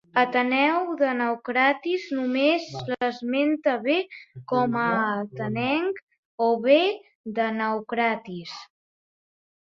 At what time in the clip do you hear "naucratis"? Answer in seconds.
1.17-2.05, 7.59-8.55